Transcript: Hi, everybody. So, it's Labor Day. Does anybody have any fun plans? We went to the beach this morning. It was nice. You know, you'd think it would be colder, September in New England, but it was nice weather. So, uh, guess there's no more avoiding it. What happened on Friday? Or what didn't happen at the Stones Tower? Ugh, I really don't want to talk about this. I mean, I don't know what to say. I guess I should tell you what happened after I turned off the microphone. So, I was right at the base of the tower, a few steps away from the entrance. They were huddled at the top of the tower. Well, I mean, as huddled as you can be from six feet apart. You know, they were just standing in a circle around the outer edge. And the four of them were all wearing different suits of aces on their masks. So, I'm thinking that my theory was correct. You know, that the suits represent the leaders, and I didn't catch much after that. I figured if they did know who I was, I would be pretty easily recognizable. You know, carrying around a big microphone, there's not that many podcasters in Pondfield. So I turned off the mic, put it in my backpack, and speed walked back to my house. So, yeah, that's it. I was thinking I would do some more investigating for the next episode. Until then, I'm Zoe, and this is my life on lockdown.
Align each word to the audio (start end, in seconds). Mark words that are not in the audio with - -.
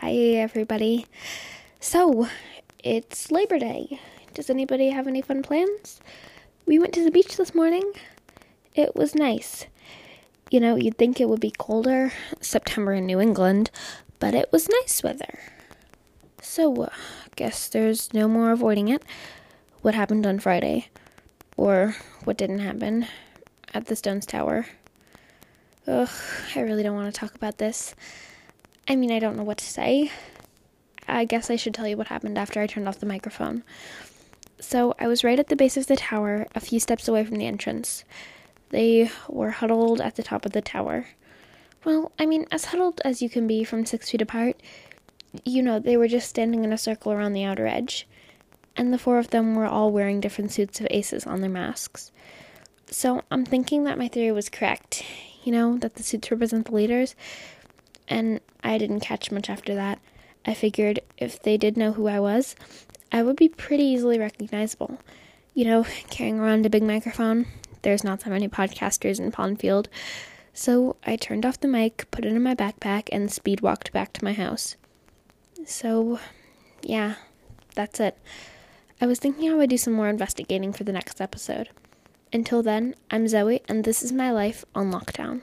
Hi, 0.00 0.12
everybody. 0.12 1.06
So, 1.80 2.28
it's 2.84 3.32
Labor 3.32 3.58
Day. 3.58 3.98
Does 4.32 4.48
anybody 4.48 4.90
have 4.90 5.08
any 5.08 5.20
fun 5.20 5.42
plans? 5.42 6.00
We 6.66 6.78
went 6.78 6.94
to 6.94 7.02
the 7.02 7.10
beach 7.10 7.36
this 7.36 7.52
morning. 7.52 7.92
It 8.76 8.94
was 8.94 9.16
nice. 9.16 9.66
You 10.52 10.60
know, 10.60 10.76
you'd 10.76 10.98
think 10.98 11.20
it 11.20 11.28
would 11.28 11.40
be 11.40 11.50
colder, 11.50 12.12
September 12.40 12.92
in 12.92 13.06
New 13.06 13.18
England, 13.18 13.72
but 14.20 14.34
it 14.34 14.52
was 14.52 14.68
nice 14.68 15.02
weather. 15.02 15.40
So, 16.40 16.84
uh, 16.84 16.90
guess 17.34 17.68
there's 17.68 18.14
no 18.14 18.28
more 18.28 18.52
avoiding 18.52 18.86
it. 18.86 19.02
What 19.82 19.96
happened 19.96 20.26
on 20.26 20.38
Friday? 20.38 20.90
Or 21.56 21.96
what 22.22 22.38
didn't 22.38 22.60
happen 22.60 23.08
at 23.74 23.86
the 23.86 23.96
Stones 23.96 24.26
Tower? 24.26 24.66
Ugh, 25.88 26.08
I 26.54 26.60
really 26.60 26.84
don't 26.84 26.94
want 26.94 27.12
to 27.12 27.20
talk 27.20 27.34
about 27.34 27.58
this. 27.58 27.96
I 28.88 28.96
mean, 28.96 29.12
I 29.12 29.18
don't 29.18 29.36
know 29.36 29.44
what 29.44 29.58
to 29.58 29.66
say. 29.66 30.10
I 31.06 31.26
guess 31.26 31.50
I 31.50 31.56
should 31.56 31.74
tell 31.74 31.86
you 31.86 31.98
what 31.98 32.06
happened 32.06 32.38
after 32.38 32.60
I 32.60 32.66
turned 32.66 32.88
off 32.88 33.00
the 33.00 33.06
microphone. 33.06 33.62
So, 34.60 34.94
I 34.98 35.06
was 35.06 35.22
right 35.22 35.38
at 35.38 35.48
the 35.48 35.56
base 35.56 35.76
of 35.76 35.86
the 35.86 35.96
tower, 35.96 36.46
a 36.54 36.60
few 36.60 36.80
steps 36.80 37.06
away 37.06 37.24
from 37.24 37.36
the 37.36 37.46
entrance. 37.46 38.04
They 38.70 39.10
were 39.28 39.50
huddled 39.50 40.00
at 40.00 40.16
the 40.16 40.22
top 40.22 40.46
of 40.46 40.52
the 40.52 40.62
tower. 40.62 41.06
Well, 41.84 42.12
I 42.18 42.26
mean, 42.26 42.46
as 42.50 42.66
huddled 42.66 43.00
as 43.04 43.22
you 43.22 43.28
can 43.28 43.46
be 43.46 43.62
from 43.62 43.86
six 43.86 44.10
feet 44.10 44.22
apart. 44.22 44.56
You 45.44 45.62
know, 45.62 45.78
they 45.78 45.96
were 45.96 46.08
just 46.08 46.28
standing 46.28 46.64
in 46.64 46.72
a 46.72 46.78
circle 46.78 47.12
around 47.12 47.34
the 47.34 47.44
outer 47.44 47.66
edge. 47.66 48.08
And 48.74 48.92
the 48.92 48.98
four 48.98 49.18
of 49.18 49.30
them 49.30 49.54
were 49.54 49.66
all 49.66 49.92
wearing 49.92 50.20
different 50.20 50.50
suits 50.50 50.80
of 50.80 50.88
aces 50.90 51.26
on 51.26 51.40
their 51.40 51.50
masks. 51.50 52.10
So, 52.90 53.22
I'm 53.30 53.44
thinking 53.44 53.84
that 53.84 53.98
my 53.98 54.08
theory 54.08 54.32
was 54.32 54.48
correct. 54.48 55.04
You 55.44 55.52
know, 55.52 55.76
that 55.78 55.94
the 55.94 56.02
suits 56.02 56.30
represent 56.30 56.66
the 56.66 56.74
leaders, 56.74 57.14
and 58.08 58.40
I 58.62 58.78
didn't 58.78 59.00
catch 59.00 59.30
much 59.30 59.48
after 59.48 59.74
that. 59.74 60.00
I 60.44 60.54
figured 60.54 61.00
if 61.16 61.42
they 61.42 61.56
did 61.56 61.76
know 61.76 61.92
who 61.92 62.08
I 62.08 62.20
was, 62.20 62.56
I 63.12 63.22
would 63.22 63.36
be 63.36 63.48
pretty 63.48 63.84
easily 63.84 64.18
recognizable. 64.18 64.98
You 65.54 65.64
know, 65.64 65.86
carrying 66.10 66.40
around 66.40 66.66
a 66.66 66.70
big 66.70 66.82
microphone, 66.82 67.46
there's 67.82 68.04
not 68.04 68.20
that 68.20 68.30
many 68.30 68.48
podcasters 68.48 69.20
in 69.20 69.32
Pondfield. 69.32 69.86
So 70.52 70.96
I 71.06 71.16
turned 71.16 71.46
off 71.46 71.60
the 71.60 71.68
mic, 71.68 72.10
put 72.10 72.24
it 72.24 72.32
in 72.32 72.42
my 72.42 72.54
backpack, 72.54 73.08
and 73.12 73.30
speed 73.30 73.60
walked 73.60 73.92
back 73.92 74.12
to 74.14 74.24
my 74.24 74.32
house. 74.32 74.76
So, 75.64 76.18
yeah, 76.82 77.14
that's 77.74 78.00
it. 78.00 78.18
I 79.00 79.06
was 79.06 79.20
thinking 79.20 79.50
I 79.50 79.54
would 79.54 79.70
do 79.70 79.76
some 79.76 79.92
more 79.92 80.08
investigating 80.08 80.72
for 80.72 80.82
the 80.82 80.92
next 80.92 81.20
episode. 81.20 81.68
Until 82.32 82.62
then, 82.62 82.94
I'm 83.10 83.28
Zoe, 83.28 83.62
and 83.68 83.84
this 83.84 84.02
is 84.02 84.12
my 84.12 84.32
life 84.32 84.64
on 84.74 84.90
lockdown. 84.90 85.42